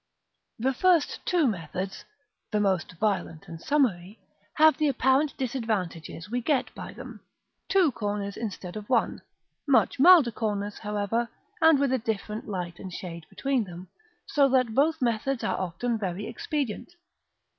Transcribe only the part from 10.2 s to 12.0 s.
corners, however, and with a